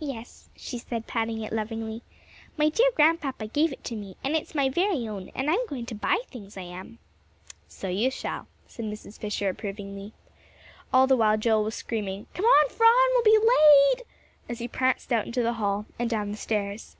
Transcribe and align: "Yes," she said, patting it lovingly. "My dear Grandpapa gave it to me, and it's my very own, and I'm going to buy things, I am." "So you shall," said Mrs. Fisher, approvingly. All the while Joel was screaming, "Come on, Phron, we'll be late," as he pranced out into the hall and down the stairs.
"Yes," 0.00 0.48
she 0.56 0.78
said, 0.78 1.06
patting 1.06 1.42
it 1.42 1.52
lovingly. 1.52 2.00
"My 2.56 2.70
dear 2.70 2.90
Grandpapa 2.94 3.48
gave 3.48 3.74
it 3.74 3.84
to 3.84 3.94
me, 3.94 4.16
and 4.24 4.34
it's 4.34 4.54
my 4.54 4.70
very 4.70 5.06
own, 5.06 5.30
and 5.34 5.50
I'm 5.50 5.66
going 5.66 5.84
to 5.84 5.94
buy 5.94 6.16
things, 6.28 6.56
I 6.56 6.62
am." 6.62 6.98
"So 7.68 7.86
you 7.88 8.10
shall," 8.10 8.46
said 8.66 8.86
Mrs. 8.86 9.18
Fisher, 9.20 9.50
approvingly. 9.50 10.14
All 10.94 11.06
the 11.06 11.14
while 11.14 11.36
Joel 11.36 11.62
was 11.64 11.74
screaming, 11.74 12.26
"Come 12.32 12.46
on, 12.46 12.70
Phron, 12.70 13.12
we'll 13.12 13.22
be 13.22 13.36
late," 13.38 14.06
as 14.48 14.60
he 14.60 14.66
pranced 14.66 15.12
out 15.12 15.26
into 15.26 15.42
the 15.42 15.52
hall 15.60 15.84
and 15.98 16.08
down 16.08 16.30
the 16.30 16.38
stairs. 16.38 16.96